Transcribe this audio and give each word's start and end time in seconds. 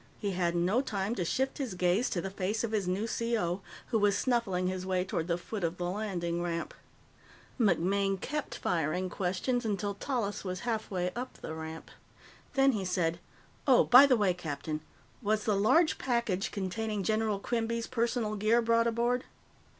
He 0.17 0.31
had 0.31 0.55
no 0.55 0.81
time 0.81 1.13
to 1.13 1.23
shift 1.23 1.59
his 1.59 1.75
gaze 1.75 2.09
to 2.09 2.21
the 2.21 2.31
face 2.31 2.63
of 2.63 2.71
his 2.71 2.87
new 2.87 3.05
C.O., 3.05 3.61
who 3.89 3.99
was 3.99 4.17
snuffling 4.17 4.65
his 4.65 4.83
way 4.83 5.03
toward 5.05 5.27
the 5.27 5.37
foot 5.37 5.63
of 5.63 5.77
the 5.77 5.83
landing 5.87 6.41
ramp. 6.41 6.73
MacMaine 7.59 8.19
kept 8.19 8.55
firing 8.55 9.11
questions 9.11 9.63
until 9.63 9.93
Tallis 9.93 10.43
was 10.43 10.61
halfway 10.61 11.11
up 11.13 11.35
the 11.37 11.53
ramp. 11.53 11.91
Then 12.55 12.71
he 12.71 12.83
said: 12.83 13.19
"Oh, 13.67 13.83
by 13.83 14.07
the 14.07 14.17
way, 14.17 14.33
captain 14.33 14.81
was 15.21 15.43
the 15.43 15.55
large 15.55 15.99
package 15.99 16.49
containing 16.49 17.03
General 17.03 17.37
Quinby's 17.39 17.85
personal 17.85 18.35
gear 18.35 18.59
brought 18.59 18.87
aboard?" 18.87 19.25